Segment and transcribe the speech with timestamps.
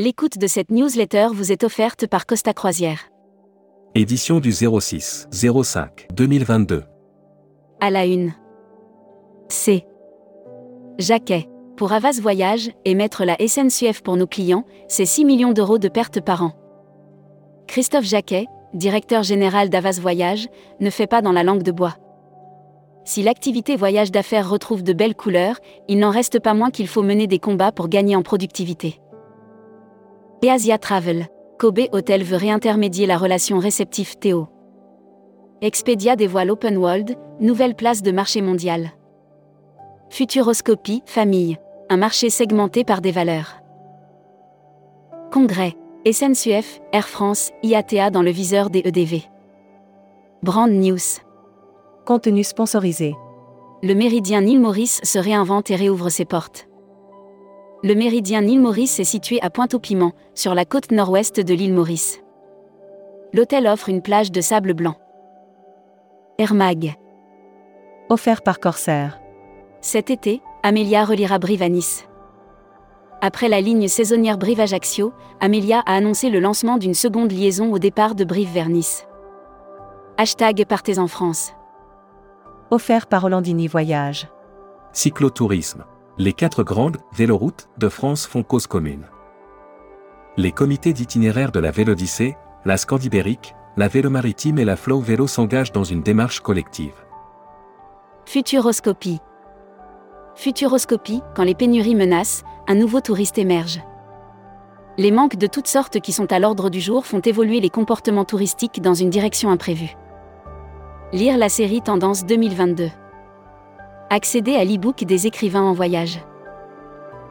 [0.00, 3.10] L'écoute de cette newsletter vous est offerte par Costa Croisière.
[3.96, 6.84] Édition du 06 05 2022.
[7.80, 8.32] À la une.
[9.48, 9.84] C.
[11.00, 11.48] Jacquet.
[11.76, 15.88] Pour Avas Voyage, et mettre la SNCF pour nos clients, c'est 6 millions d'euros de
[15.88, 16.52] pertes par an.
[17.66, 20.46] Christophe Jacquet, directeur général d'Avas Voyage,
[20.78, 21.96] ne fait pas dans la langue de bois.
[23.04, 27.02] Si l'activité voyage d'affaires retrouve de belles couleurs, il n'en reste pas moins qu'il faut
[27.02, 29.00] mener des combats pour gagner en productivité.
[30.40, 31.26] Et Asia Travel.
[31.58, 34.46] Kobe Hotel veut réintermédier la relation réceptif-Théo.
[35.60, 38.92] Expedia dévoile Open World, nouvelle place de marché mondial.
[40.10, 41.58] Futuroscopie, famille.
[41.90, 43.56] Un marché segmenté par des valeurs.
[45.32, 45.74] Congrès.
[46.06, 49.24] SNCF, Air France, IATA dans le viseur des EDV.
[50.44, 51.20] Brand News.
[52.06, 53.16] Contenu sponsorisé.
[53.82, 56.67] Le méridien Nîmes Maurice se réinvente et réouvre ses portes.
[57.84, 62.20] Le méridien Nîmes Maurice est situé à Pointe-au-Piment, sur la côte nord-ouest de l'île Maurice.
[63.32, 64.96] L'hôtel offre une plage de sable blanc.
[66.38, 66.94] Air Mag.
[68.08, 69.20] Offert par Corsair.
[69.80, 72.08] Cet été, Amelia reliera Brive à Nice.
[73.20, 78.16] Après la ligne saisonnière Brive-Ajaccio, Amelia a annoncé le lancement d'une seconde liaison au départ
[78.16, 79.06] de Brive vers Nice.
[80.16, 81.52] Hashtag Partez en France.
[82.72, 84.28] Offert par Hollandini Voyage.
[84.92, 85.84] Cyclotourisme.
[86.20, 89.04] Les quatre grandes véloroutes de France font cause commune.
[90.36, 95.28] Les comités d'itinéraire de la Vélodyssée, la Scandibérique, la Vélo Maritime et la Flow Vélo
[95.28, 96.94] s'engagent dans une démarche collective.
[98.26, 99.20] Futuroscopie.
[100.34, 103.80] Futuroscopie, quand les pénuries menacent, un nouveau touriste émerge.
[104.96, 108.24] Les manques de toutes sortes qui sont à l'ordre du jour font évoluer les comportements
[108.24, 109.96] touristiques dans une direction imprévue.
[111.12, 112.90] Lire la série Tendance 2022.
[114.10, 116.20] Accéder à l'e-book des écrivains en voyage.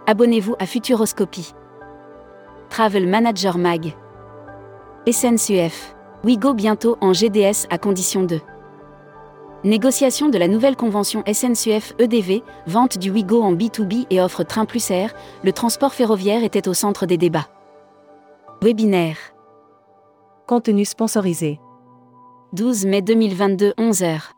[0.05, 1.55] Abonnez-vous à Futuroscopie.
[2.69, 3.95] Travel Manager Mag.
[5.09, 5.95] SNCF.
[6.23, 8.39] Wigo bientôt en GDS à condition de.
[9.63, 14.65] Négociation de la nouvelle convention SNCF EDV, vente du Wigo en B2B et offre Train
[14.65, 17.47] Plus Air, le transport ferroviaire était au centre des débats.
[18.61, 19.17] Webinaire.
[20.45, 21.59] Contenu sponsorisé.
[22.53, 24.36] 12 mai 2022 11h.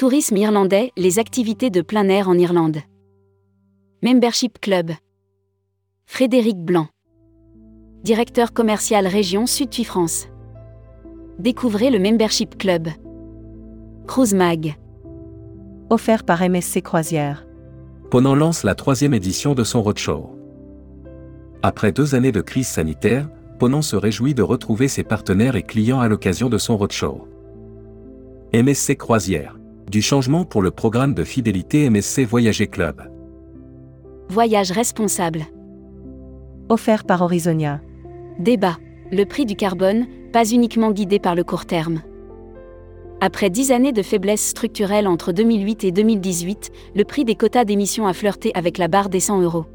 [0.00, 2.78] Tourisme irlandais, les activités de plein air en Irlande.
[4.02, 4.92] Membership Club.
[6.06, 6.86] Frédéric Blanc.
[8.02, 10.28] Directeur commercial région Sud France.
[11.38, 12.88] Découvrez le Membership Club.
[14.06, 14.74] Cruise Mag.
[15.90, 17.46] Offert par MSC Croisière.
[18.10, 20.30] Ponant lance la troisième édition de son roadshow.
[21.60, 23.28] Après deux années de crise sanitaire,
[23.58, 27.28] Ponant se réjouit de retrouver ses partenaires et clients à l'occasion de son roadshow.
[28.54, 29.59] MSC Croisière.
[29.90, 33.02] Du changement pour le programme de fidélité MSC Voyager Club.
[34.28, 35.46] Voyage responsable.
[36.68, 37.80] Offert par Horizonia.
[38.38, 38.76] Débat.
[39.10, 42.02] Le prix du carbone, pas uniquement guidé par le court terme.
[43.20, 48.06] Après dix années de faiblesse structurelle entre 2008 et 2018, le prix des quotas d'émissions
[48.06, 49.66] a flirté avec la barre des 100 euros.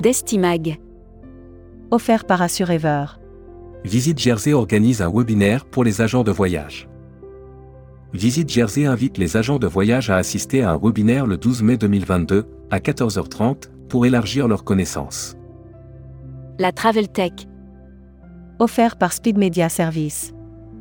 [0.00, 0.78] Destimag.
[1.90, 3.06] Offert par Assurever.
[3.84, 6.87] Visite Jersey organise un webinaire pour les agents de voyage.
[8.14, 11.76] Visite Jersey invite les agents de voyage à assister à un webinaire le 12 mai
[11.76, 15.36] 2022, à 14h30, pour élargir leurs connaissances.
[16.58, 17.32] La Travel Tech.
[18.60, 20.32] Offert par Speed Media Service.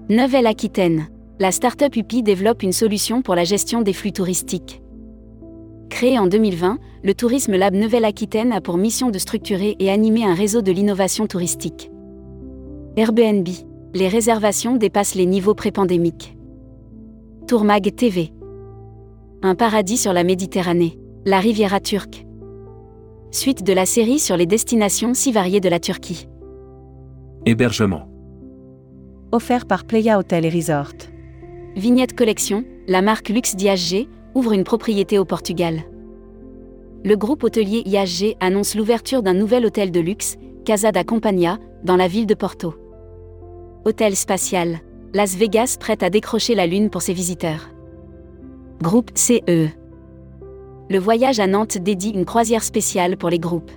[0.09, 1.07] Nouvelle-Aquitaine.
[1.39, 4.81] La start-up UPI développe une solution pour la gestion des flux touristiques.
[5.89, 10.33] Créé en 2020, le Tourisme Lab Nouvelle-Aquitaine a pour mission de structurer et animer un
[10.33, 11.91] réseau de l'innovation touristique.
[12.95, 13.47] Airbnb.
[13.93, 16.36] Les réservations dépassent les niveaux pré-pandémiques.
[17.47, 18.33] Tourmag TV.
[19.41, 20.99] Un paradis sur la Méditerranée.
[21.25, 22.25] La Riviera turque.
[23.31, 26.27] Suite de la série sur les destinations si variées de la Turquie.
[27.45, 28.09] Hébergement.
[29.31, 30.91] Offert par Playa Hotel et Resort.
[31.77, 35.83] Vignette Collection, la marque Luxe d'IHG, ouvre une propriété au Portugal.
[37.05, 40.35] Le groupe hôtelier IHG annonce l'ouverture d'un nouvel hôtel de luxe,
[40.65, 42.75] Casa da Compagnia, dans la ville de Porto.
[43.85, 44.81] Hôtel spatial.
[45.13, 47.69] Las Vegas prête à décrocher la Lune pour ses visiteurs.
[48.81, 49.69] Groupe CE.
[50.89, 53.71] Le voyage à Nantes dédie une croisière spéciale pour les groupes.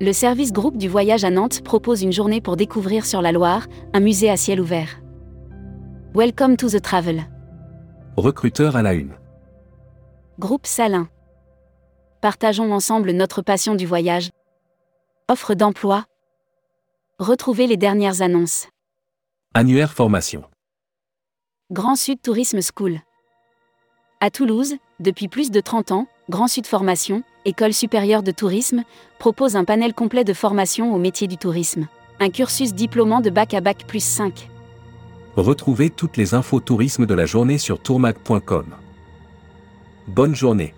[0.00, 3.66] Le service groupe du voyage à Nantes propose une journée pour découvrir sur la Loire
[3.92, 5.00] un musée à ciel ouvert.
[6.14, 7.22] Welcome to the travel.
[8.16, 9.12] Recruteur à la une.
[10.38, 11.08] Groupe Salin.
[12.22, 14.30] Partageons ensemble notre passion du voyage.
[15.28, 16.04] Offre d'emploi.
[17.18, 18.68] Retrouvez les dernières annonces.
[19.58, 20.44] Annuaire formation.
[21.72, 23.00] Grand Sud Tourisme School.
[24.20, 28.82] À Toulouse, depuis plus de 30 ans, Grand Sud Formation, École supérieure de tourisme,
[29.18, 31.86] propose un panel complet de formation au métier du tourisme.
[32.20, 34.50] Un cursus diplômant de bac à bac plus 5.
[35.38, 38.66] Retrouvez toutes les infos tourisme de la journée sur tourmag.com.
[40.06, 40.74] Bonne journée.